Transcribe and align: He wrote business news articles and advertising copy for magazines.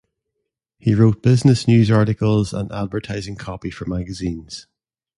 He 0.79 0.95
wrote 0.95 1.21
business 1.21 1.67
news 1.67 1.91
articles 1.91 2.53
and 2.55 2.71
advertising 2.71 3.35
copy 3.35 3.69
for 3.69 3.85
magazines. 3.85 4.65